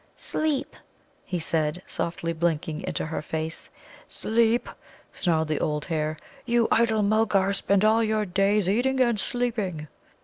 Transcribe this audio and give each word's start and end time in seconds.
"Sleep," 0.15 0.75
he 1.23 1.37
said, 1.37 1.83
softly 1.85 2.33
blinking 2.33 2.81
into 2.81 3.05
her 3.05 3.21
face. 3.21 3.69
"Sleep!" 4.07 4.67
snarled 5.11 5.47
the 5.49 5.59
old 5.59 5.85
hare. 5.85 6.17
"You 6.43 6.67
idle 6.71 7.03
Mulgars 7.03 7.57
spend 7.57 7.85
all 7.85 8.03
your 8.03 8.25
days 8.25 8.67
eating 8.67 8.99
and 8.99 9.19
sleeping!" 9.19 9.87